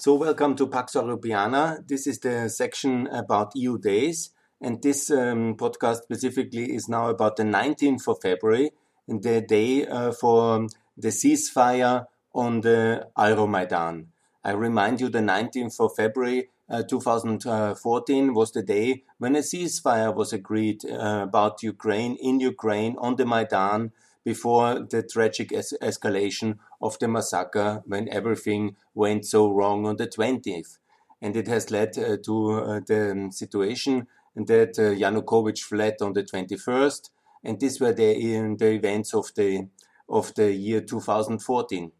[0.00, 1.84] So, welcome to Pax Europiana.
[1.84, 7.34] This is the section about EU days, and this um, podcast specifically is now about
[7.34, 8.70] the 19th of February,
[9.08, 14.06] and the day uh, for the ceasefire on the Euromaidan.
[14.44, 20.14] I remind you, the 19th of February uh, 2014 was the day when a ceasefire
[20.14, 23.90] was agreed uh, about Ukraine in Ukraine on the Maidan
[24.24, 30.06] before the tragic es escalation of the massacre when everything went so wrong on the
[30.06, 30.78] 20th.
[31.20, 34.06] And it has led uh, to uh, the situation
[34.36, 37.10] that uh, Yanukovych fled on the 21st.
[37.44, 38.14] And these were the,
[38.58, 39.68] the events of the,
[40.08, 41.92] of the year 2014.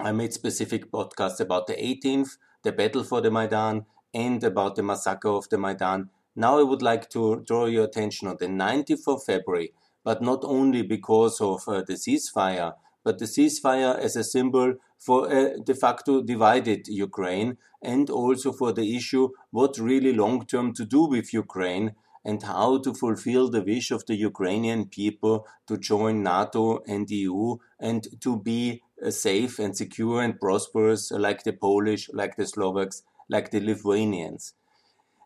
[0.00, 4.82] I made specific podcasts about the 18th, the battle for the Maidan, and about the
[4.82, 6.10] massacre of the Maidan.
[6.34, 9.72] Now I would like to draw your attention on the 19th of February,
[10.02, 15.30] but not only because of uh, the ceasefire, but the ceasefire as a symbol for
[15.30, 20.84] a de facto divided Ukraine and also for the issue what really long term to
[20.84, 26.22] do with Ukraine and how to fulfill the wish of the Ukrainian people to join
[26.22, 32.08] NATO and EU and to be uh, safe and secure and prosperous like the Polish,
[32.12, 34.54] like the Slovaks, like the Lithuanians.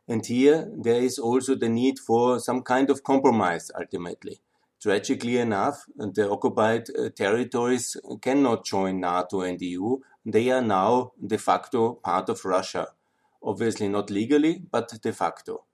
[0.09, 4.41] And here there is also the need for some kind of compromise ultimately.
[4.87, 9.97] Tragically enough, the occupied uh, territories cannot join NATO and EU.
[10.25, 12.87] They are now de facto part of Russia.
[13.43, 15.65] Obviously not legally, but de facto.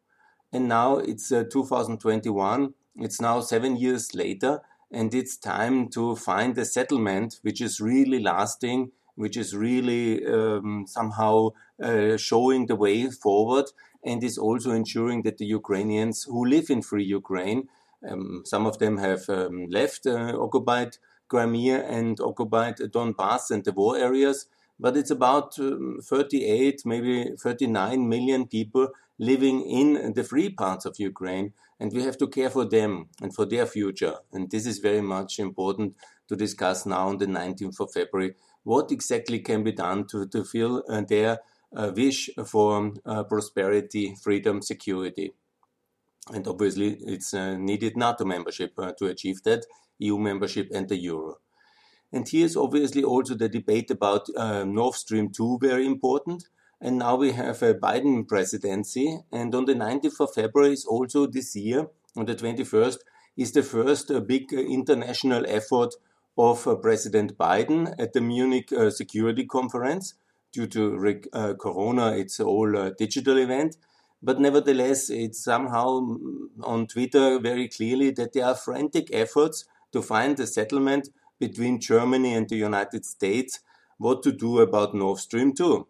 [0.50, 2.72] And now it's uh, 2021.
[2.96, 8.18] It's now seven years later, and it's time to find a settlement which is really
[8.18, 11.50] lasting, which is really um, somehow
[11.83, 13.66] uh, showing the way forward,
[14.02, 17.68] and is also ensuring that the Ukrainians who live in free Ukraine
[18.08, 20.97] um, some of them have um, left uh, occupied
[21.28, 24.47] Crimea and occupied Donbass and the war areas,
[24.78, 30.97] but it's about um, 38, maybe 39 million people living in the free parts of
[30.98, 34.17] Ukraine, and we have to care for them and for their future.
[34.33, 35.96] And this is very much important
[36.29, 38.34] to discuss now on the 19th of February.
[38.64, 41.39] What exactly can be done to, to fill uh, their
[41.74, 45.33] uh, wish for uh, prosperity, freedom, security?
[46.30, 49.66] And obviously, it's uh, needed NATO membership uh, to achieve that,
[49.98, 51.38] EU membership and the euro.
[52.12, 56.44] And here's obviously also the debate about uh, Nord Stream 2 very important.
[56.80, 59.20] And now we have a Biden presidency.
[59.33, 62.98] And on the 19th of February is also this year, on the 21st,
[63.36, 65.94] is the first uh, big uh, international effort
[66.36, 70.14] of uh, President Biden at the Munich Security Conference.
[70.52, 71.20] Due to
[71.58, 73.77] Corona, it's all a digital event.
[74.22, 76.16] But nevertheless, it's somehow
[76.62, 81.08] on Twitter very clearly that there are frantic efforts to find a settlement
[81.40, 83.60] between Germany and the United States
[83.98, 85.86] what to do about Nord Stream 2.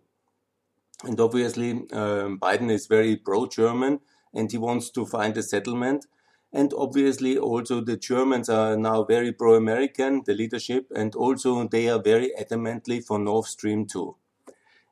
[1.04, 4.00] And obviously, um, Biden is very pro German
[4.34, 6.06] and he wants to find a settlement.
[6.52, 11.88] And obviously, also the Germans are now very pro American, the leadership, and also they
[11.88, 14.14] are very adamantly for Nord Stream 2.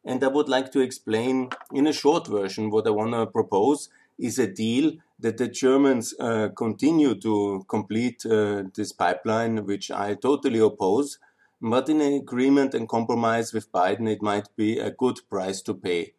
[0.05, 3.91] And I would like to explain in a short version what I want to propose
[4.19, 10.15] is a deal that the Germans uh, continue to complete uh, this pipeline, which I
[10.15, 11.19] totally oppose.
[11.61, 15.75] But in an agreement and compromise with Biden, it might be a good price to
[15.75, 16.15] pay.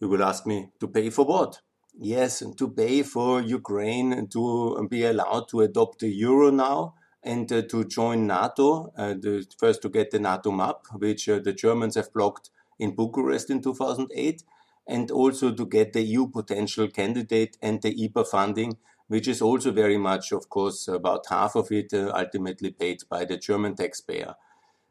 [0.00, 1.60] You will ask me to pay for what?
[1.98, 7.62] Yes, to pay for Ukraine to be allowed to adopt the euro now and uh,
[7.62, 11.96] to join NATO, uh, the, first to get the NATO map, which uh, the Germans
[11.96, 14.42] have blocked in Bucharest in 2008,
[14.86, 18.78] and also to get the EU potential candidate and the IPA funding,
[19.08, 23.24] which is also very much, of course, about half of it uh, ultimately paid by
[23.24, 24.34] the German taxpayer.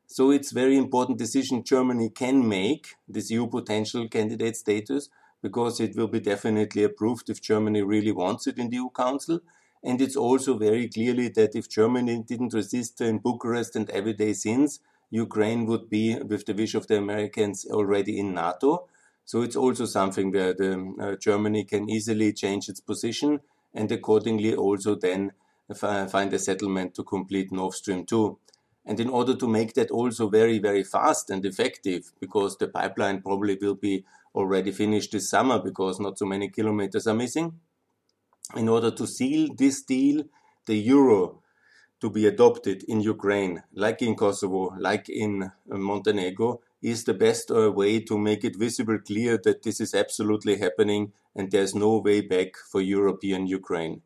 [0.07, 5.09] So it's very important decision Germany can make this EU potential candidate status
[5.41, 9.41] because it will be definitely approved if Germany really wants it in the EU Council.
[9.83, 14.33] And it's also very clearly that if Germany didn't resist in Bucharest and every day
[14.33, 18.87] since, Ukraine would be, with the wish of the Americans, already in NATO.
[19.25, 23.41] So it's also something where the, uh, Germany can easily change its position
[23.73, 25.33] and accordingly also then
[25.75, 28.37] find a settlement to complete Nord Stream 2.
[28.85, 33.21] And in order to make that also very, very fast and effective, because the pipeline
[33.21, 37.59] probably will be already finished this summer because not so many kilometers are missing,
[38.55, 40.23] in order to seal this deal,
[40.65, 41.41] the euro
[41.99, 47.49] to be adopted in Ukraine, like in Kosovo, like in uh, Montenegro, is the best
[47.49, 51.97] uh, way to make it visible clear that this is absolutely happening and there's no
[51.97, 54.01] way back for European Ukraine.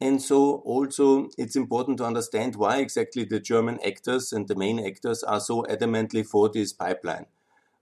[0.00, 4.84] And so also it's important to understand why exactly the German actors and the main
[4.84, 7.26] actors are so adamantly for this pipeline.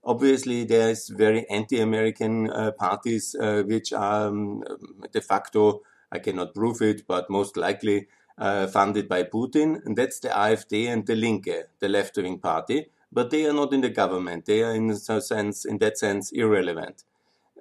[0.03, 4.63] Obviously, there's very anti-American uh, parties uh, which are um,
[5.11, 5.81] de facto,
[6.11, 8.07] I cannot prove it, but most likely
[8.39, 12.87] uh, funded by Putin, and that's the AfD and the Linke, the left-wing party.
[13.11, 14.45] But they are not in the government.
[14.45, 17.03] They are, in sense, in that sense, irrelevant.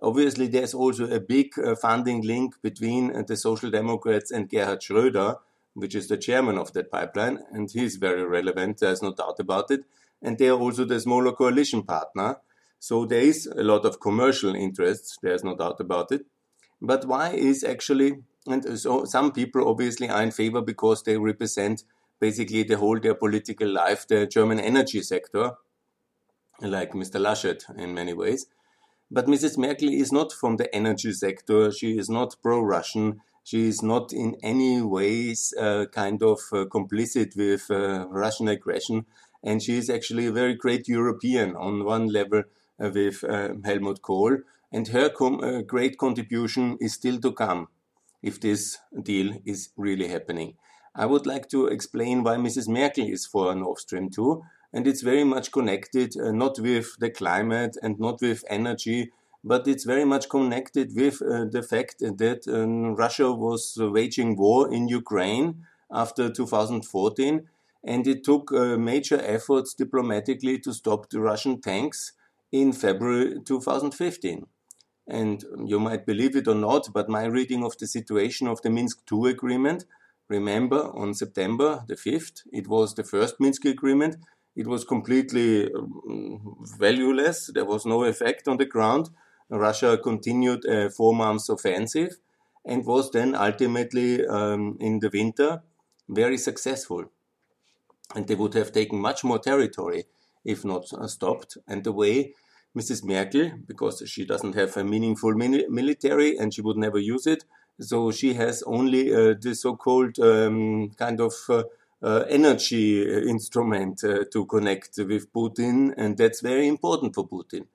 [0.00, 4.80] Obviously, there's also a big uh, funding link between uh, the Social Democrats and Gerhard
[4.80, 5.38] Schröder,
[5.74, 8.78] which is the chairman of that pipeline, and he's very relevant.
[8.78, 9.84] There's no doubt about it.
[10.22, 12.36] And they are also the smaller coalition partner.
[12.78, 15.18] So there is a lot of commercial interests.
[15.22, 16.26] There's no doubt about it.
[16.80, 21.84] But why is actually and so some people obviously are in favor because they represent
[22.20, 25.52] basically the whole their political life, the German energy sector,
[26.60, 27.20] like Mr.
[27.20, 28.46] Laschet in many ways.
[29.10, 29.56] But Mrs.
[29.56, 31.72] Merkel is not from the energy sector.
[31.72, 33.20] She is not pro-Russian.
[33.42, 39.06] She is not in any ways uh, kind of uh, complicit with uh, Russian aggression.
[39.42, 42.42] And she is actually a very great European on one level
[42.78, 44.38] uh, with uh, Helmut Kohl.
[44.72, 47.68] And her uh, great contribution is still to come
[48.22, 50.56] if this deal is really happening.
[50.94, 52.68] I would like to explain why Mrs.
[52.68, 54.42] Merkel is for Nord Stream 2,
[54.72, 59.12] and it's very much connected uh, not with the climate and not with energy,
[59.44, 64.72] but it's very much connected with uh, the fact that um, Russia was waging war
[64.72, 67.48] in Ukraine after 2014,
[67.84, 72.12] and it took uh, major efforts diplomatically to stop the Russian tanks
[72.50, 74.46] in February 2015.
[75.08, 78.70] And you might believe it or not, but my reading of the situation of the
[78.70, 79.86] Minsk II agreement,
[80.28, 84.16] remember on September the 5th, it was the first Minsk agreement.
[84.54, 87.50] It was completely um, valueless.
[87.54, 89.08] There was no effect on the ground.
[89.48, 92.18] Russia continued a four months offensive
[92.66, 95.62] and was then ultimately um, in the winter
[96.08, 97.06] very successful.
[98.14, 100.04] And they would have taken much more territory
[100.44, 101.56] if not uh, stopped.
[101.66, 102.34] And the way
[102.76, 103.04] Mrs.
[103.04, 107.44] Merkel because she doesn't have a meaningful military and she would never use it.
[107.80, 111.62] So she has only uh, the so-called um, kind of uh,
[112.02, 117.66] uh, energy instrument uh, to connect with Putin, and that's very important for Putin.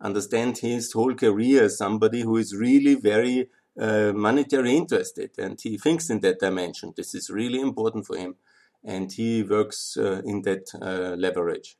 [0.00, 3.48] Understand his whole career as somebody who is really very
[3.80, 6.92] uh, monetary interested, and he thinks in that dimension.
[6.96, 8.34] This is really important for him,
[8.84, 10.66] and he works uh, in that
[11.16, 11.76] leverage.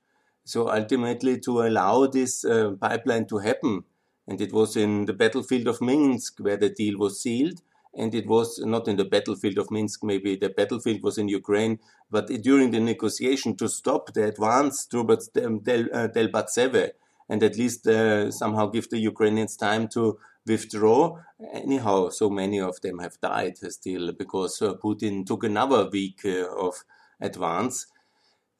[0.48, 3.84] So ultimately, to allow this uh, pipeline to happen,
[4.26, 7.60] and it was in the battlefield of Minsk where the deal was sealed,
[7.94, 11.78] and it was not in the battlefield of Minsk, maybe the battlefield was in Ukraine,
[12.10, 16.92] but during the negotiation to stop the advance towards Del, uh, Debaltseve,
[17.28, 21.18] and at least uh, somehow give the Ukrainians time to withdraw.
[21.52, 26.46] Anyhow, so many of them have died still because uh, Putin took another week uh,
[26.56, 26.84] of
[27.20, 27.86] advance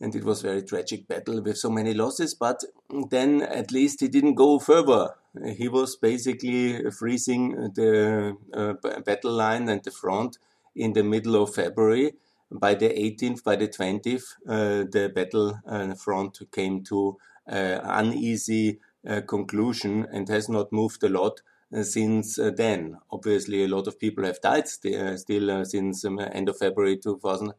[0.01, 2.35] and it was a very tragic battle with so many losses.
[2.35, 2.63] But
[3.11, 5.15] then at least he didn't go further.
[5.57, 10.39] He was basically freezing the uh, battle line and the front
[10.75, 12.15] in the middle of February.
[12.51, 18.79] By the 18th, by the 20th, uh, the battle uh, front came to an uneasy
[19.07, 21.41] uh, conclusion and has not moved a lot
[21.75, 22.99] uh, since uh, then.
[23.11, 27.53] Obviously, a lot of people have died st still since um, end of February 2000,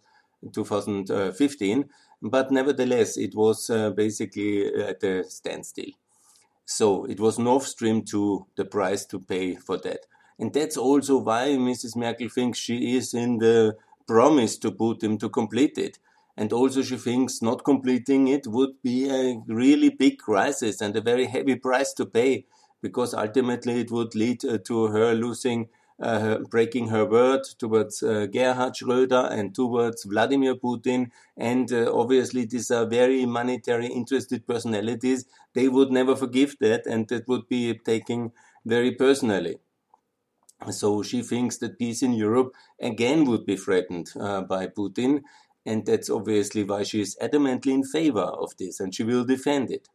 [0.53, 1.89] 2015
[2.21, 5.91] but nevertheless, it was uh, basically at a standstill.
[6.65, 10.05] So it was Nord Stream 2 the price to pay for that.
[10.37, 11.95] And that's also why Mrs.
[11.95, 13.75] Merkel thinks she is in the
[14.07, 15.99] promise to Putin to complete it.
[16.37, 21.01] And also she thinks not completing it would be a really big crisis and a
[21.01, 22.45] very heavy price to pay
[22.81, 25.67] because ultimately it would lead uh, to her losing
[26.01, 31.11] uh, breaking her word towards uh, Gerhard Schröder and towards Vladimir Putin.
[31.37, 35.25] And uh, obviously, these are very monetary interested personalities.
[35.53, 38.31] They would never forgive that, and that would be taken
[38.65, 39.57] very personally.
[40.71, 45.21] So she thinks that peace in Europe again would be threatened uh, by Putin.
[45.65, 49.71] And that's obviously why she is adamantly in favor of this and she will defend
[49.71, 49.87] it.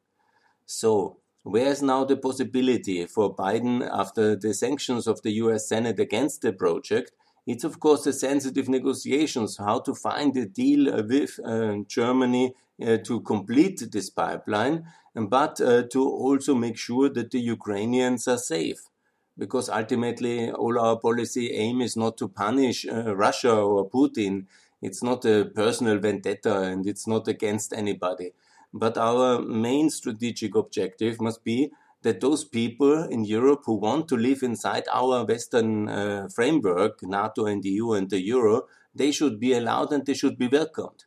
[0.66, 6.40] So, Where's now the possibility for Biden after the sanctions of the US Senate against
[6.40, 7.12] the project?
[7.46, 12.96] It's of course the sensitive negotiations how to find a deal with uh, Germany uh,
[13.04, 18.88] to complete this pipeline, but uh, to also make sure that the Ukrainians are safe.
[19.36, 24.46] Because ultimately, all our policy aim is not to punish uh, Russia or Putin.
[24.80, 28.32] It's not a personal vendetta and it's not against anybody.
[28.76, 31.70] But our main strategic objective must be
[32.02, 37.46] that those people in Europe who want to live inside our Western uh, framework, NATO
[37.46, 38.62] and the EU and the Euro,
[38.92, 41.04] they should be allowed and they should be welcomed.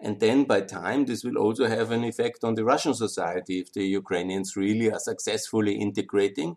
[0.00, 3.72] And then by time, this will also have an effect on the Russian society if
[3.72, 6.56] the Ukrainians really are successfully integrating.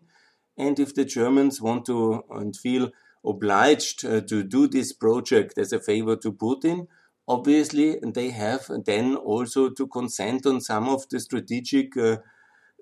[0.58, 2.90] And if the Germans want to and feel
[3.24, 6.88] obliged uh, to do this project as a favor to Putin,
[7.30, 12.16] obviously they have then also to consent on some of the strategic uh,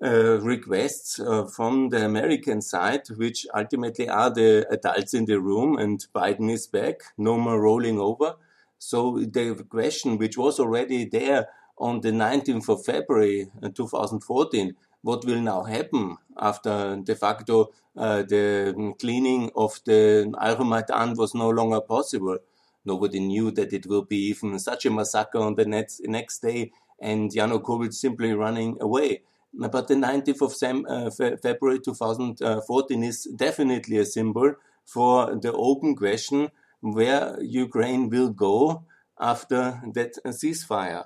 [0.03, 5.77] uh, requests uh, from the American side, which ultimately are the adults in the room,
[5.77, 8.35] and Biden is back, no more rolling over.
[8.79, 15.25] So the question, which was already there on the 19th of February uh, 2014, what
[15.25, 21.81] will now happen after de facto uh, the cleaning of the Euromaidan was no longer
[21.81, 22.37] possible?
[22.85, 26.71] Nobody knew that it will be even such a massacre on the next, next day
[27.01, 29.21] and Yanukovych simply running away.
[29.53, 34.53] But the 19th of Sem, uh, Fe February 2014 is definitely a symbol
[34.85, 36.49] for the open question
[36.81, 38.85] where Ukraine will go
[39.19, 41.05] after that ceasefire.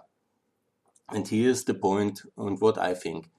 [1.09, 3.29] And here's the point on what I think.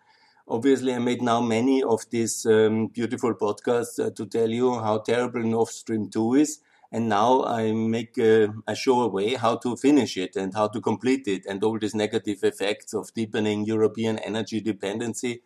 [0.47, 4.99] Obviously, I made now many of these um, beautiful podcasts uh, to tell you how
[4.99, 6.61] terrible Nord Stream 2 is.
[6.95, 10.69] And now I make a, a show a way how to finish it and how
[10.69, 15.43] to complete it and all these negative effects of deepening European energy dependency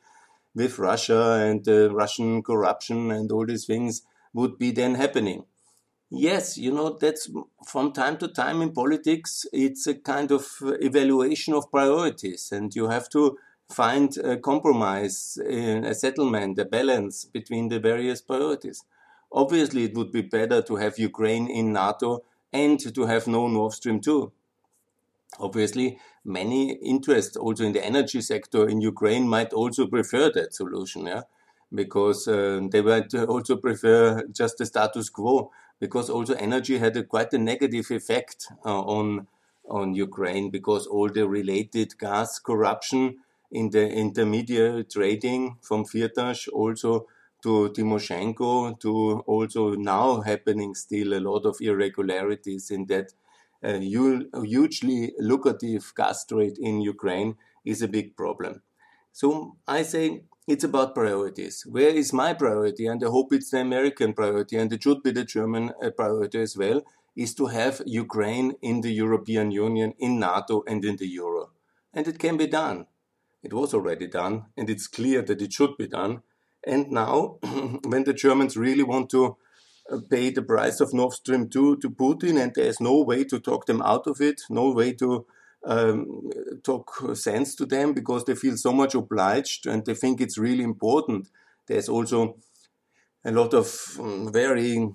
[0.54, 4.02] with Russia and uh, Russian corruption and all these things
[4.34, 5.46] would be then happening.
[6.10, 7.30] Yes, you know, that's
[7.66, 12.88] from time to time in politics, it's a kind of evaluation of priorities, and you
[12.88, 13.38] have to
[13.70, 18.84] find a compromise, a settlement, a balance between the various priorities.
[19.32, 23.72] Obviously, it would be better to have Ukraine in NATO and to have no Nord
[23.72, 24.32] Stream 2.
[25.38, 31.06] Obviously, many interests also in the energy sector in Ukraine might also prefer that solution,
[31.06, 31.22] yeah,
[31.74, 37.04] because uh, they might also prefer just the status quo because also energy had a,
[37.04, 39.26] quite a negative effect uh, on
[39.68, 43.18] on Ukraine because all the related gas corruption
[43.52, 47.06] in the intermediate trading from Firtash also
[47.42, 53.12] to Timoshenko to also now happening still a lot of irregularities in that
[53.62, 58.62] uh, hugely lucrative gas trade in Ukraine is a big problem.
[59.12, 61.66] So I say it's about priorities.
[61.66, 62.86] Where is my priority?
[62.86, 66.40] And I hope it's the American priority, and it should be the German uh, priority
[66.40, 66.82] as well,
[67.16, 71.50] is to have Ukraine in the European Union, in NATO, and in the Euro.
[71.92, 72.86] And it can be done.
[73.42, 76.22] It was already done, and it's clear that it should be done.
[76.66, 77.38] And now,
[77.84, 79.36] when the Germans really want to
[79.90, 83.38] uh, pay the price of Nord Stream 2 to Putin, and there's no way to
[83.38, 85.26] talk them out of it, no way to
[85.64, 86.30] um,
[86.62, 90.64] talk sense to them because they feel so much obliged and they think it's really
[90.64, 91.28] important.
[91.66, 92.36] There's also
[93.24, 94.88] a lot of um, very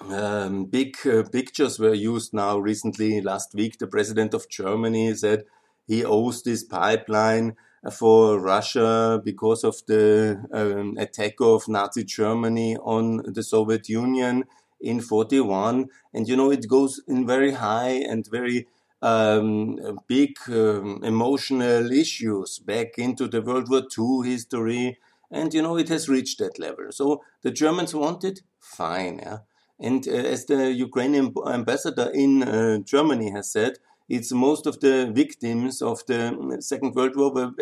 [0.00, 3.20] um, big uh, pictures were used now recently.
[3.20, 5.44] Last week, the president of Germany said
[5.86, 7.56] he owes this pipeline
[7.92, 14.44] for Russia because of the um, attack of Nazi Germany on the Soviet Union
[14.80, 15.88] in 41.
[16.12, 18.66] And you know, it goes in very high and very
[19.02, 24.98] um, big um, emotional issues back into the World War II history.
[25.30, 26.86] And, you know, it has reached that level.
[26.90, 29.20] So the Germans want it, fine.
[29.22, 29.38] Yeah?
[29.78, 33.78] And uh, as the Ukrainian ambassador in uh, Germany has said,
[34.10, 37.52] it's most of the victims of the Second World War were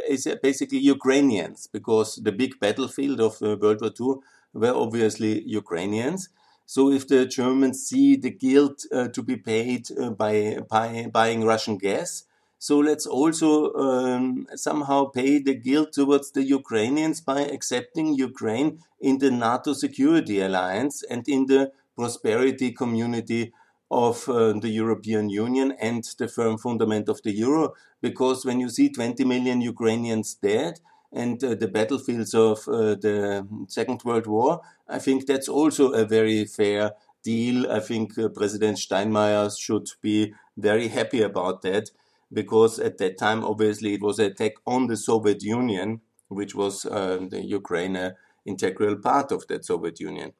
[0.43, 4.14] basically Ukrainians because the big battlefield of uh, World War II
[4.55, 6.31] were obviously Ukrainians.
[6.64, 11.45] So if the Germans see the guilt uh, to be paid uh, by, by, buying
[11.45, 12.25] Russian gas,
[12.59, 19.19] so let's also um, somehow pay the guilt towards the Ukrainians by accepting Ukraine in
[19.19, 23.52] the NATO security alliance and in the prosperity community
[23.90, 27.75] of uh, the European Union and the firm fundament of the euro.
[28.00, 30.80] Because when you see 20 million Ukrainians dead,
[31.12, 34.61] and uh, the battlefields of uh, the Second World War.
[34.88, 36.92] I think that's also a very fair
[37.23, 37.71] deal.
[37.71, 41.90] I think uh, President Steinmeier should be very happy about that
[42.33, 46.85] because at that time, obviously, it was an attack on the Soviet Union, which was
[46.85, 48.14] uh, the Ukraine an
[48.45, 50.33] integral part of that Soviet Union.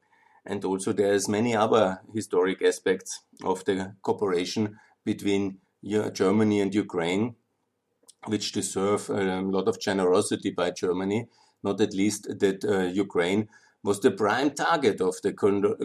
[0.49, 5.59] And also, there's many other historic aspects of the cooperation between
[6.13, 7.35] Germany and Ukraine
[8.25, 11.27] which deserve a lot of generosity by Germany,
[11.63, 13.47] not at least that uh, Ukraine
[13.83, 15.33] was the prime target of the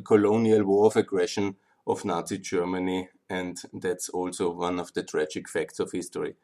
[0.05, 1.57] colonial war of aggression
[1.87, 6.35] of Nazi Germany, and that's also one of the tragic facts of history.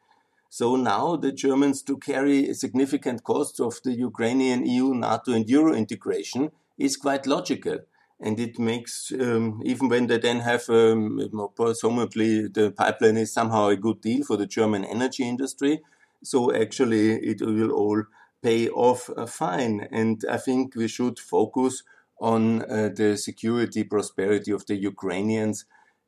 [0.49, 5.73] So now the Germans to carry significant costs of the Ukrainian EU, NATO, and Euro
[5.73, 7.79] integration is quite logical.
[8.21, 13.67] And it makes um, even when they then have um, presumably the pipeline is somehow
[13.67, 15.81] a good deal for the German energy industry.
[16.23, 18.03] So actually, it will all
[18.43, 21.83] pay off uh, fine, and I think we should focus
[22.19, 25.65] on uh, the security prosperity of the Ukrainians.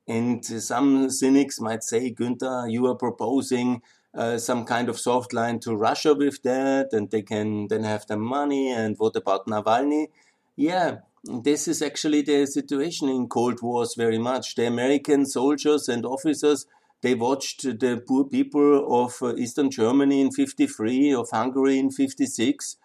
[0.07, 3.81] And some cynics might say, Günther, you are proposing
[4.13, 8.05] uh, some kind of soft line to Russia with that, and they can then have
[8.05, 8.71] the money.
[8.71, 10.07] And what about Navalny?
[10.55, 14.55] Yeah, this is actually the situation in Cold Wars very much.
[14.55, 16.65] The American soldiers and officers
[17.03, 22.77] they watched the poor people of uh, Eastern Germany in 53, of Hungary in 56,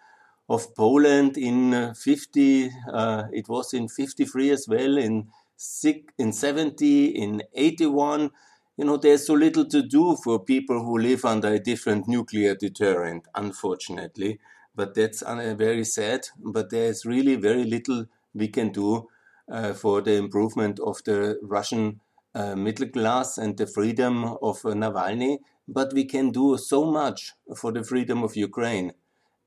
[0.49, 6.33] of Poland in uh, 50, uh, it was in 53 as well, in, six, in
[6.33, 8.31] 70, in 81.
[8.75, 12.55] You know, there's so little to do for people who live under a different nuclear
[12.55, 14.39] deterrent, unfortunately.
[14.75, 16.27] But that's uh, very sad.
[16.37, 19.07] But there's really very little we can do
[19.51, 21.99] uh, for the improvement of the Russian
[22.35, 25.39] uh, middle class and the freedom of uh, Navalny.
[25.67, 28.93] But we can do so much for the freedom of Ukraine.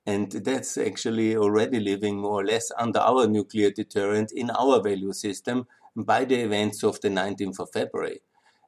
[0.04, 5.12] And that's actually already living more or less under our nuclear deterrent in our value
[5.12, 8.20] system by the events of the 19th of February.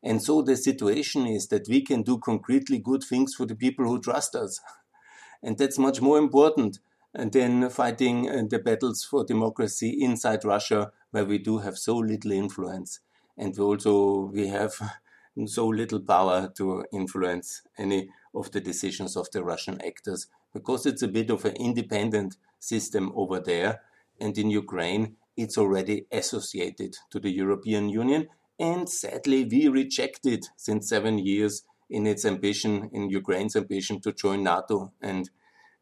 [0.02, 3.87] And so the situation is that we can do concretely good things for the people
[3.87, 4.61] who trust us.
[5.42, 6.78] And that's much more important
[7.14, 12.33] than fighting uh, the battles for democracy inside Russia, where we do have so little
[12.33, 13.00] influence.
[13.37, 14.73] And also we have
[15.47, 21.02] so little power to influence any of the decisions of the Russian actors because it's
[21.02, 23.83] a bit of an independent system over there.
[24.21, 28.28] And in Ukraine, it's already associated to the European Union.
[28.59, 34.12] And sadly, we reject it since seven years in its ambition, in Ukraine's ambition to
[34.12, 35.28] join NATO and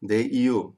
[0.01, 0.73] the EU.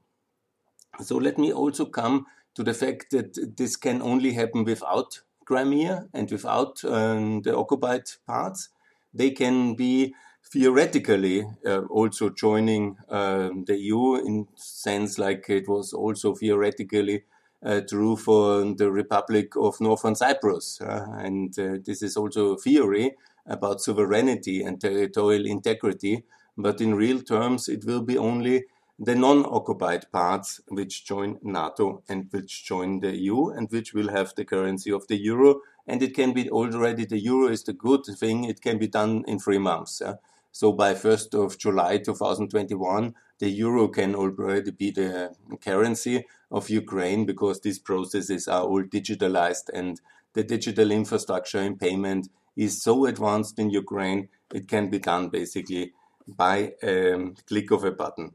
[1.00, 6.08] So let me also come to the fact that this can only happen without Crimea
[6.12, 8.70] and without um, the occupied parts.
[9.14, 10.14] They can be
[10.52, 17.24] theoretically uh, also joining uh, the EU in sense like it was also theoretically
[17.64, 20.80] uh, true for the Republic of Northern Cyprus.
[20.80, 26.24] Uh, and uh, this is also a theory about sovereignty and territorial integrity.
[26.56, 28.64] But in real terms, it will be only
[28.98, 34.34] the non-occupied parts which join NATO and which join the EU and which will have
[34.34, 35.60] the currency of the euro.
[35.86, 38.44] And it can be already the euro is the good thing.
[38.44, 40.00] It can be done in three months.
[40.04, 40.14] Yeah?
[40.50, 47.26] So by 1st of July 2021, the euro can already be the currency of Ukraine
[47.26, 50.00] because these processes are all digitalized and
[50.32, 55.92] the digital infrastructure in payment is so advanced in Ukraine, it can be done basically
[56.26, 58.32] by a um, click of a button.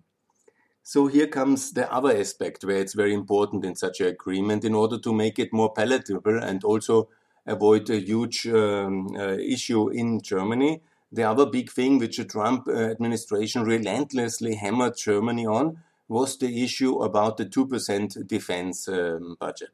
[0.84, 4.74] So here comes the other aspect where it's very important in such an agreement in
[4.74, 7.10] order to make it more palatable and also
[7.46, 12.68] avoid a huge um, uh, issue in Germany the other big thing which the Trump
[12.68, 19.72] uh, administration relentlessly hammered Germany on was the issue about the 2% defense um, budget.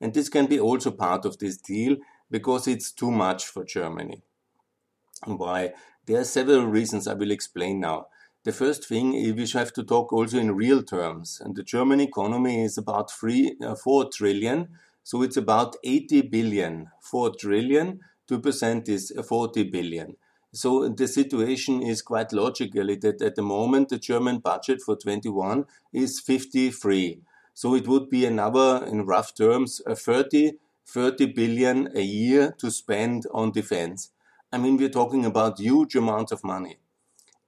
[0.00, 1.96] And this can be also part of this deal
[2.30, 4.22] because it's too much for Germany.
[5.24, 5.74] Why?
[6.06, 8.06] There are several reasons I will explain now.
[8.42, 11.42] The first thing is we have to talk also in real terms.
[11.44, 14.68] And the German economy is about three, uh, 4 trillion.
[15.02, 16.88] So it's about 80 billion.
[17.02, 18.00] 4 trillion,
[18.30, 20.16] 2% is 40 billion.
[20.52, 25.66] So the situation is quite logically that at the moment the German budget for 21
[25.92, 27.20] is 53.
[27.52, 30.52] So it would be another, in rough terms, a 30,
[30.86, 34.12] 30 billion a year to spend on defense.
[34.50, 36.78] I mean, we're talking about huge amounts of money.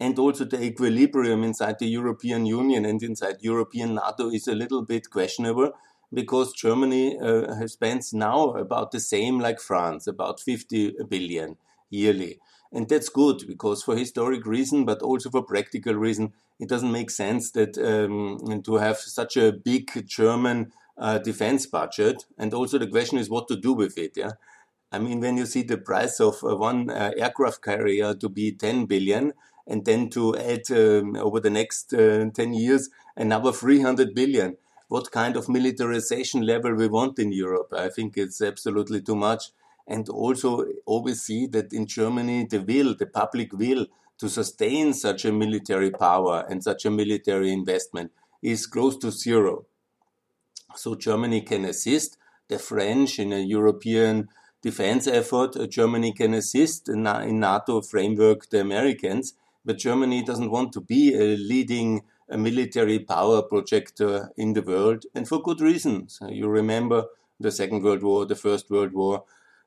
[0.03, 4.83] And also the equilibrium inside the European Union and inside European NATO is a little
[4.83, 5.71] bit questionable
[6.13, 11.57] because Germany uh, spends now about the same like France, about 50 billion
[11.89, 12.41] yearly.
[12.73, 17.11] And that's good because for historic reason, but also for practical reason, it doesn't make
[17.11, 22.25] sense that um, to have such a big German uh, defense budget.
[22.37, 24.15] And also the question is what to do with it.
[24.17, 24.33] Yeah.
[24.91, 28.51] I mean, when you see the price of uh, one uh, aircraft carrier to be
[28.51, 29.33] 10 billion,
[29.67, 34.57] and then to add um, over the next uh, 10 years another 300 billion,
[34.89, 37.73] what kind of militarization level we want in Europe?
[37.77, 39.51] I think it's absolutely too much
[39.87, 43.87] and also always see that in Germany the will, the public will
[44.19, 49.67] to sustain such a military power and such a military investment is close to zero.
[50.77, 54.29] So Germany can assist the French in a European
[54.63, 55.57] defense effort.
[55.71, 61.37] Germany can assist in NATO framework the Americans, but Germany doesn't want to be a
[61.37, 66.19] leading a military power projector in the world, and for good reasons.
[66.29, 67.07] You remember
[67.39, 69.25] the Second World War, the First World War,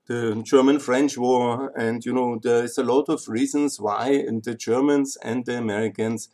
[0.08, 5.46] the German-French War, and you know there's a lot of reasons why the Germans and
[5.46, 6.30] the Americans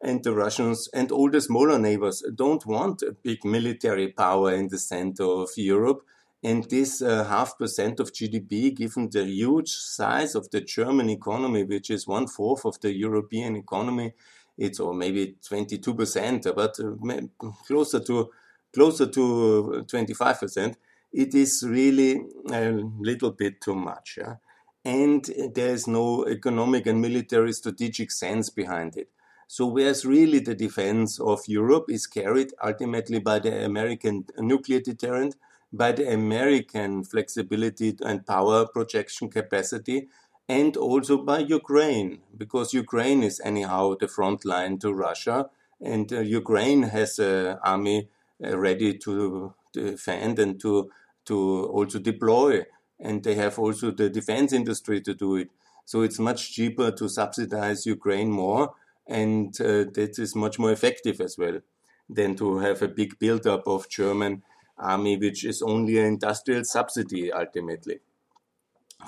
[0.00, 4.68] and the Russians and all the smaller neighbors don't want a big military power in
[4.68, 6.02] the center of Europe.
[6.42, 11.64] And this uh, half percent of GDP, given the huge size of the German economy,
[11.64, 14.14] which is one fourth of the European economy,
[14.56, 17.20] it's or maybe 22 percent, but uh,
[17.66, 18.30] closer to
[18.72, 20.76] closer to 25 percent.
[21.12, 22.20] It is really
[22.52, 24.36] a little bit too much, yeah?
[24.84, 25.24] and
[25.54, 29.08] there is no economic and military strategic sense behind it.
[29.46, 35.36] So, whereas really the defense of Europe is carried ultimately by the American nuclear deterrent,
[35.72, 40.08] by the American flexibility and power projection capacity,
[40.48, 45.50] and also by Ukraine, because Ukraine is anyhow the front line to Russia,
[45.80, 48.08] and uh, Ukraine has an army
[48.42, 50.90] uh, ready to defend and to
[51.26, 52.64] to also deploy,
[52.98, 55.50] and they have also the defense industry to do it.
[55.84, 58.74] So it's much cheaper to subsidize Ukraine more
[59.08, 61.60] and uh, that is much more effective as well
[62.08, 64.42] than to have a big buildup of German
[64.78, 68.00] army, which is only an industrial subsidy ultimately.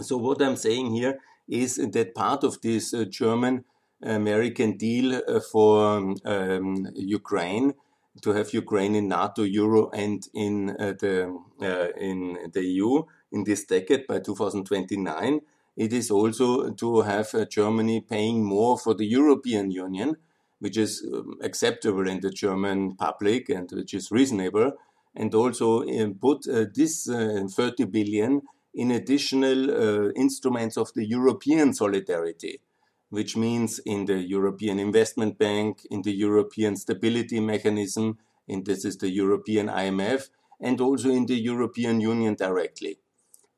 [0.01, 3.65] So what I'm saying here is that part of this uh, German
[4.03, 7.75] American deal uh, for um, Ukraine
[8.23, 13.03] to have Ukraine in NATO, Euro, and in uh, the uh, in the EU
[13.33, 15.41] in this decade by 2029
[15.77, 20.17] it is also to have uh, Germany paying more for the European Union,
[20.59, 24.73] which is um, acceptable in the German public and which is reasonable,
[25.15, 28.43] and also uh, put uh, this uh, 30 billion
[28.73, 32.61] in additional instruments of the European solidarity,
[33.09, 38.19] which means in the European Investment Bank, in the European Stability Mechanism,
[38.49, 40.29] and this is the European IMF,
[40.61, 43.01] and also in the European Union directly.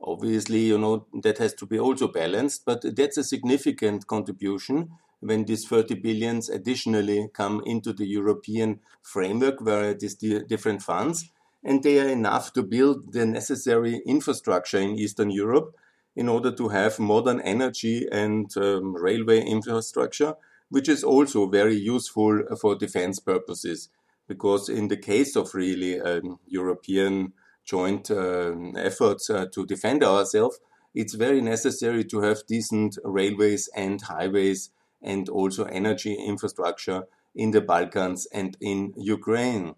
[0.01, 5.45] Obviously, you know, that has to be also balanced, but that's a significant contribution when
[5.45, 11.31] these 30 billions additionally come into the European framework where it is the different funds.
[11.65, 15.75] And they are enough to build the necessary infrastructure in Eastern Europe
[16.15, 20.35] in order to have modern energy and um, railway infrastructure,
[20.69, 23.89] which is also very useful for defense purposes.
[24.29, 27.33] Because in the case of really um, European
[27.65, 30.59] joint uh, efforts uh, to defend ourselves,
[30.95, 34.71] it's very necessary to have decent railways and highways
[35.01, 39.75] and also energy infrastructure in the Balkans and in Ukraine.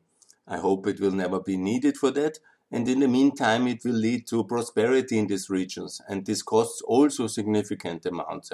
[0.47, 2.39] I hope it will never be needed for that.
[2.71, 6.01] And in the meantime, it will lead to prosperity in these regions.
[6.09, 8.51] And this costs also significant amounts.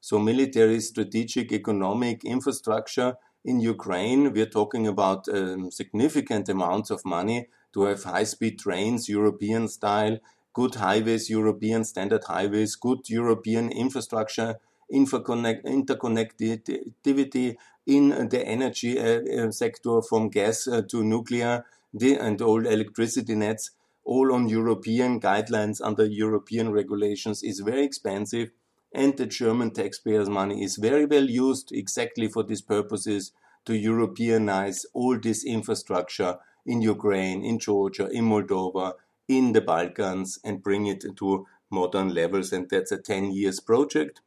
[0.00, 7.48] So, military, strategic, economic infrastructure in Ukraine, we're talking about um, significant amounts of money
[7.72, 10.18] to have high speed trains, European style,
[10.52, 14.56] good highways, European standard highways, good European infrastructure,
[14.92, 21.64] interconnectivity in the energy uh, uh, sector from gas uh, to nuclear
[22.00, 23.72] and all electricity nets,
[24.04, 28.50] all on European guidelines under European regulations is very expensive
[28.92, 33.32] and the German taxpayers' money is very well used exactly for these purposes
[33.64, 38.94] to Europeanize all this infrastructure in Ukraine, in Georgia, in Moldova,
[39.28, 42.52] in the Balkans, and bring it to modern levels.
[42.52, 44.20] And that's a 10 years project.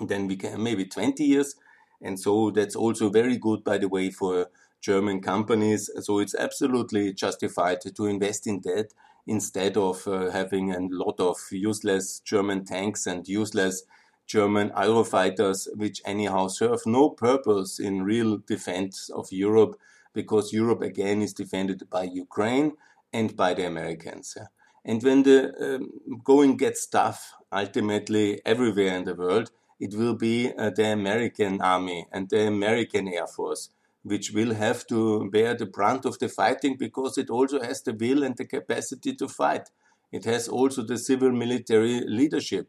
[0.00, 1.54] Then we can maybe 20 years.
[2.00, 4.48] And so that's also very good, by the way, for
[4.80, 5.90] German companies.
[6.00, 8.88] So it's absolutely justified to invest in that
[9.26, 13.84] instead of uh, having a lot of useless German tanks and useless
[14.26, 19.78] German Eurofighters, which anyhow serve no purpose in real defense of Europe
[20.12, 22.72] because Europe again is defended by Ukraine
[23.12, 24.36] and by the Americans.
[24.84, 25.90] And when the um,
[26.24, 29.50] going gets tough, ultimately everywhere in the world,
[29.82, 33.70] it will be uh, the American army and the American Air Force,
[34.04, 37.92] which will have to bear the brunt of the fighting because it also has the
[37.92, 39.70] will and the capacity to fight.
[40.12, 42.68] It has also the civil military leadership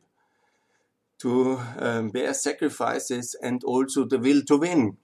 [1.20, 4.98] to um, bear sacrifices and also the will to win.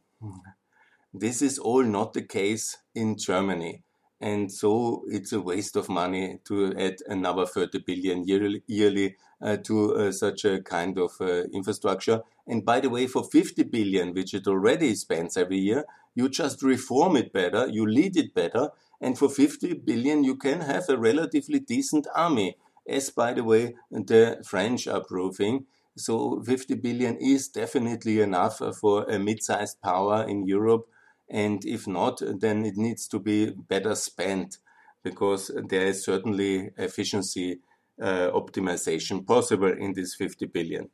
[1.14, 3.84] This is all not the case in Germany.
[4.22, 9.96] And so it's a waste of money to add another 30 billion yearly, uh, to
[9.96, 12.22] uh, such a kind of uh, infrastructure.
[12.46, 16.62] And by the way, for 50 billion, which it already spends every year, you just
[16.62, 20.98] reform it better, you lead it better, and for 50 billion, you can have a
[20.98, 25.66] relatively decent army, as by the way, the French are proving.
[25.96, 30.88] So 50 billion is definitely enough for a mid sized power in Europe
[31.30, 34.58] and if not, then it needs to be better spent.
[35.04, 37.60] because there is certainly efficiency
[38.02, 40.90] uh, optimization possible in this 50 billion.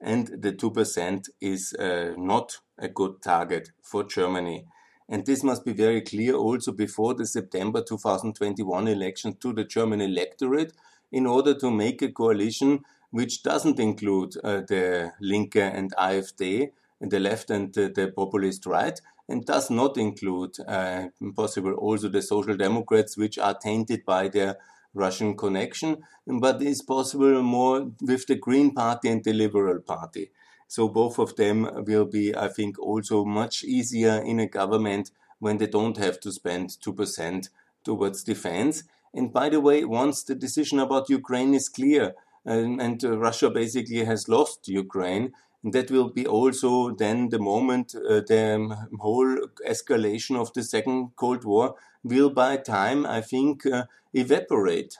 [0.00, 4.64] And the 2% is uh, not a good target for Germany.
[5.08, 10.00] And this must be very clear also before the September 2021 election to the German
[10.00, 10.72] electorate
[11.12, 17.18] in order to make a coalition which doesn't include uh, the Linke and AfD, the
[17.18, 21.04] left and the, the populist right, and does not include uh,
[21.36, 24.56] possible also the Social Democrats, which are tainted by their
[24.92, 30.32] Russian connection, but is possible more with the Green Party and the Liberal Party.
[30.66, 35.58] So both of them will be, I think, also much easier in a government when
[35.58, 37.48] they don't have to spend 2%
[37.84, 38.82] towards defense.
[39.14, 42.14] And by the way, once the decision about Ukraine is clear,
[42.44, 45.32] and, and uh, Russia basically has lost Ukraine,
[45.62, 49.36] that will be also then the moment uh, the whole
[49.68, 54.96] escalation of the second Cold War will by time, I think, uh, evaporate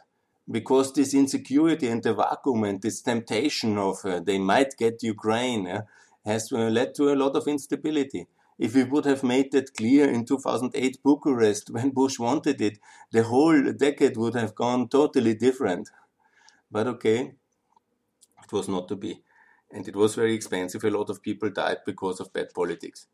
[0.50, 5.66] because this insecurity and the vacuum and this temptation of uh, they might get Ukraine
[5.66, 5.82] uh,
[6.24, 8.26] has uh, led to a lot of instability.
[8.58, 12.78] If we would have made that clear in 2008 Bucharest when Bush wanted it,
[13.12, 15.88] the whole decade would have gone totally different.
[16.70, 17.32] But okay,
[18.42, 19.22] it was not to be.
[19.72, 20.84] And it was very expensive.
[20.84, 23.06] A lot of people died because of bad politics.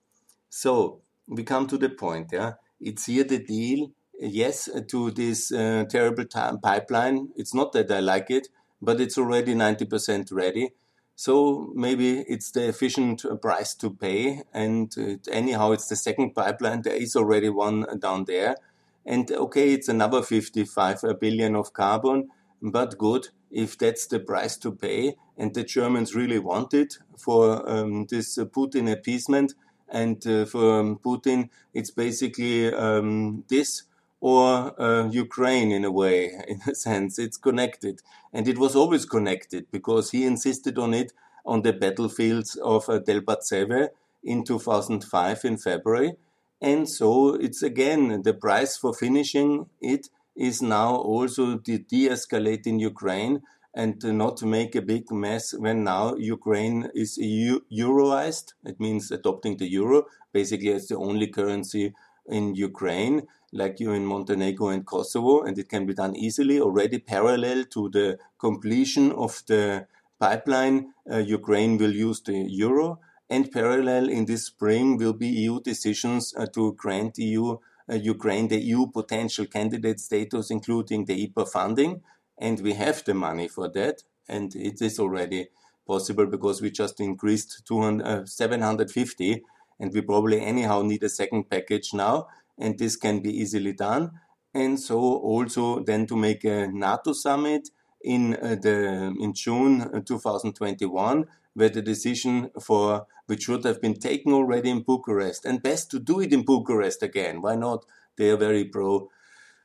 [0.49, 2.55] So we come to the point, yeah.
[2.81, 7.29] It's here the deal yes to this uh, terrible time pipeline.
[7.37, 8.49] It's not that I like it,
[8.81, 10.71] but it's already 90% ready.
[11.14, 14.42] So maybe it's the efficient price to pay.
[14.53, 16.83] And uh, anyhow, it's the second pipeline.
[16.83, 18.57] There is already one down there.
[19.05, 22.29] And okay, it's another 55 billion of carbon,
[22.62, 25.16] but good if that's the price to pay.
[25.37, 29.55] And the Germans really want it for um, this uh, Putin appeasement.
[29.88, 33.85] And uh, for um, Putin, it's basically um, this
[34.21, 37.19] or uh, Ukraine in a way, in a sense.
[37.19, 38.03] It's connected.
[38.33, 41.12] And it was always connected because he insisted on it
[41.45, 43.90] on the battlefields of uh, Debaltseve
[44.25, 46.14] in 2005 in February.
[46.61, 52.66] And so it's again the price for finishing it is now also to de escalate
[52.66, 53.42] in Ukraine
[53.75, 58.55] and not make a big mess when now Ukraine is Euroized.
[58.64, 60.05] It means adopting the euro.
[60.33, 61.92] Basically, it's the only currency
[62.27, 66.99] in Ukraine like you in Montenegro and Kosovo, and it can be done easily already
[66.99, 69.87] parallel to the completion of the
[70.18, 70.92] pipeline.
[71.11, 72.99] Uh, Ukraine will use the euro,
[73.31, 77.57] and parallel in this spring will be EU decisions uh, to grant EU
[77.94, 82.03] Ukraine the EU potential candidate status, including the IPA funding,
[82.38, 85.49] and we have the money for that, and it is already
[85.87, 89.42] possible because we just increased 200, uh, 750
[89.79, 92.27] and we probably anyhow need a second package now
[92.59, 94.11] and this can be easily done.
[94.55, 97.68] And so also then to make a NATO summit
[98.03, 103.95] in uh, the in June uh, 2021, where the decision for which should have been
[103.95, 107.42] taken already in Bucharest, and best to do it in Bucharest again.
[107.42, 107.85] Why not?
[108.16, 109.09] They are very pro.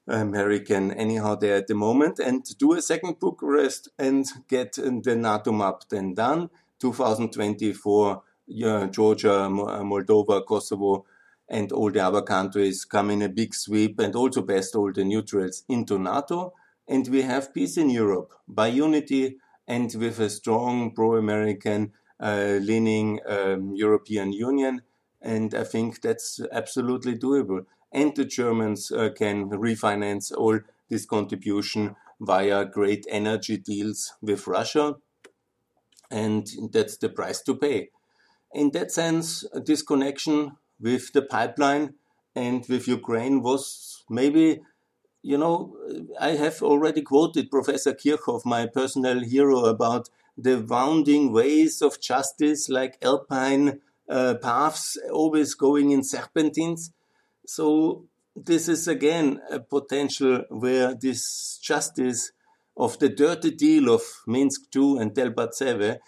[0.08, 5.52] American anyhow there at the moment and do a second Bucharest and get the NATO
[5.52, 6.50] map then done
[6.80, 11.06] 2024 yeah, Georgia, Moldova, Kosovo
[11.52, 15.04] and all the other countries come in a big sweep and also best all the
[15.04, 16.54] neutrals into NATO.
[16.88, 19.38] And we have peace in Europe by unity
[19.72, 24.82] and with a strong pro American uh, leaning um, European Union.
[25.22, 27.66] And I think that's absolutely doable.
[27.92, 34.96] And the Germans uh, can refinance all this contribution via great energy deals with Russia.
[36.10, 37.90] And that's the price to pay.
[38.54, 41.94] In that sense, this connection with the pipeline
[42.36, 44.62] and with Ukraine was maybe,
[45.22, 45.76] you know,
[46.20, 52.70] I have already quoted Professor Kirchhoff, my personal hero, about the wounding ways of justice,
[52.70, 56.92] like alpine uh, paths always going in serpentines.
[57.46, 58.06] So
[58.36, 62.32] this is again a potential where this justice
[62.78, 66.00] of the dirty deal of Minsk II and Debaltseve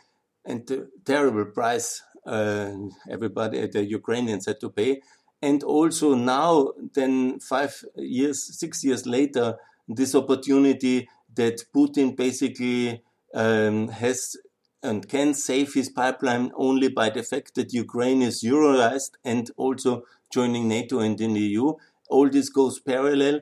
[0.46, 2.72] and the terrible price uh,
[3.10, 5.02] everybody, the Ukrainians had to pay.
[5.44, 9.58] And also now, then five years, six years later,
[9.90, 13.04] this opportunity that Putin basically
[13.34, 14.38] um, has
[14.82, 20.04] and can save his pipeline only by the fact that Ukraine is Euroized and also
[20.34, 21.74] joining NATO and in the EU.
[22.10, 23.42] All this goes parallel.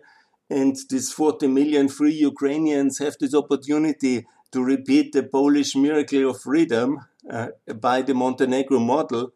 [0.49, 6.41] And these 40 million free Ukrainians have this opportunity to repeat the Polish miracle of
[6.41, 9.33] freedom uh, by the Montenegro model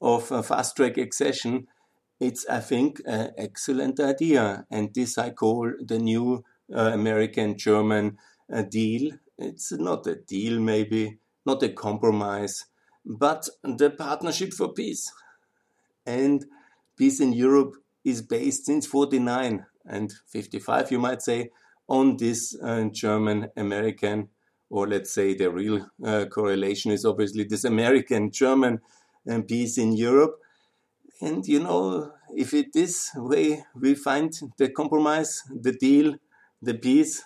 [0.00, 1.66] of fast track accession.
[2.20, 4.66] It's, I think, an excellent idea.
[4.70, 8.18] And this I call the new uh, American German
[8.52, 9.12] uh, deal.
[9.38, 12.66] It's not a deal, maybe, not a compromise,
[13.04, 15.10] but the Partnership for Peace.
[16.06, 16.44] And
[16.96, 17.74] peace in Europe
[18.04, 21.50] is based since 49 and 55, you might say,
[21.88, 24.28] on this uh, German American,
[24.70, 28.80] or let's say the real uh, correlation is obviously this American German
[29.30, 30.38] uh, peace in Europe.
[31.20, 36.16] And you know, if it is way we find the compromise, the deal,
[36.60, 37.24] the peace,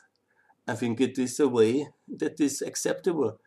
[0.66, 3.38] I think it is a way that is acceptable.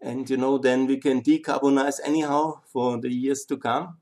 [0.00, 3.98] And you know, then we can decarbonize anyhow for the years to come.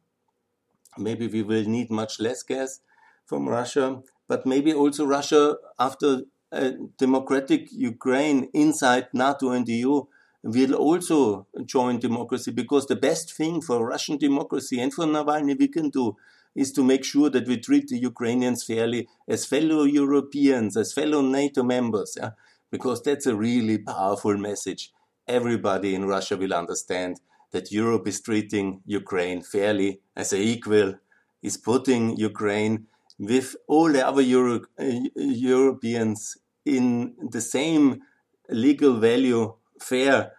[0.98, 2.80] Maybe we will need much less gas
[3.24, 10.04] from Russia, but maybe also Russia, after a democratic Ukraine inside NATO and the EU,
[10.42, 15.68] will also join democracy because the best thing for Russian democracy and for Navalny we
[15.68, 16.16] can do
[16.54, 21.22] is to make sure that we treat the Ukrainians fairly as fellow Europeans, as fellow
[21.22, 22.30] NATO members, yeah?
[22.70, 24.92] because that's a really powerful message.
[25.26, 27.20] Everybody in Russia will understand
[27.52, 30.94] that Europe is treating Ukraine fairly as an equal,
[31.42, 32.86] is putting Ukraine
[33.18, 38.02] with all the other Euro uh, Europeans in the same
[38.48, 40.32] legal value fair,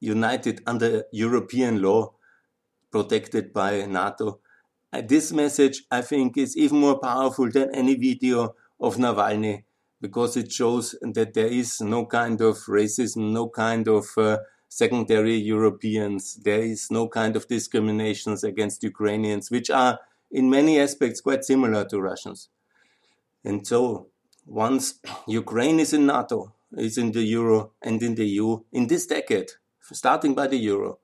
[0.00, 2.12] united under European law,
[2.90, 4.40] protected by NATO.
[4.92, 9.64] This message, I think, is even more powerful than any video of Navalny
[10.02, 15.36] because it shows that there is no kind of racism, no kind of uh, secondary
[15.36, 20.00] Europeans, there is no kind of discriminations against Ukrainians, which are
[20.30, 22.48] in many aspects quite similar to Russians.
[23.44, 24.08] And so,
[24.46, 29.06] once Ukraine is in NATO, is in the euro and in the EU in this
[29.06, 29.50] decade,
[29.92, 30.98] starting by the euro.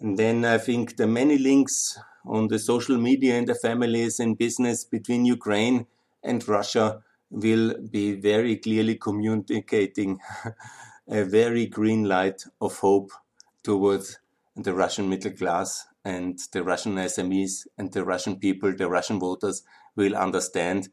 [0.00, 4.36] And then I think the many links on the social media and the families and
[4.36, 5.86] business between Ukraine
[6.22, 10.20] and Russia will be very clearly communicating
[11.08, 13.10] a very green light of hope
[13.62, 14.18] towards
[14.56, 19.62] the Russian middle class and the Russian SMEs and the Russian people, the Russian voters
[19.96, 20.88] will understand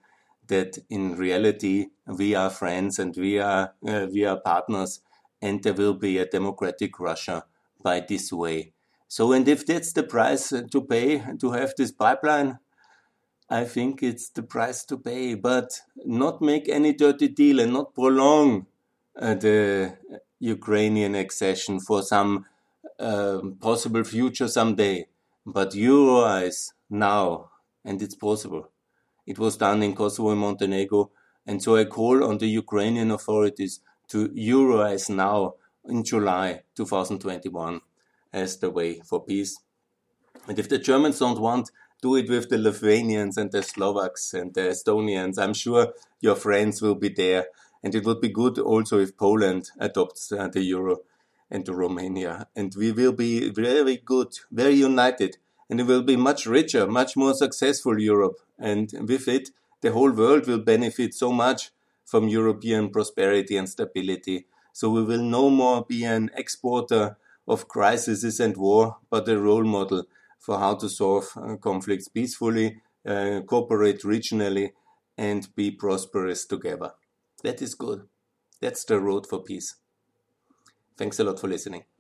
[0.52, 5.00] that in reality we are friends and we are uh, we are partners
[5.42, 7.46] and there will be a democratic Russia
[7.82, 8.74] by this way.
[9.08, 12.60] So and if that's the price to pay to have this pipeline,
[13.50, 17.94] I think it's the price to pay, but not make any dirty deal and not
[17.94, 18.68] prolong
[19.20, 19.98] uh, the
[20.40, 22.46] Ukrainian accession for some
[23.00, 25.08] uh, possible future someday.
[25.46, 27.52] But Euroize now,
[27.84, 28.70] and it's possible.
[29.32, 31.10] It was done in Kosovo and Montenegro.
[31.48, 35.54] And so I call on the Ukrainian authorities to Euroize now
[35.86, 37.80] in July 2021
[38.34, 39.58] as the way for peace.
[40.50, 44.54] And if the Germans don't want, do it with the Lithuanians and the Slovaks and
[44.54, 45.38] the Estonians.
[45.38, 47.46] I'm sure your friends will be there.
[47.82, 50.98] And it would be good also if Poland adopts uh, the euro
[51.50, 52.48] and Romania.
[52.54, 55.38] And we will be very good, very united
[55.72, 58.42] and it will be much richer, much more successful Europe.
[58.60, 61.72] And with it, the whole world will benefit so much
[62.06, 64.48] from European prosperity and stability.
[64.74, 69.64] So we will no more be an exporter of crises and war, but a role
[69.64, 70.04] model
[70.40, 74.72] for how to solve uh, conflicts peacefully, uh, cooperate regionally,
[75.18, 76.92] and be prosperous together.
[77.44, 78.08] That is good.
[78.60, 79.76] That's the road for peace.
[80.98, 81.91] Thanks a lot for listening.